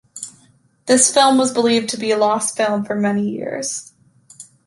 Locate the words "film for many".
2.57-3.29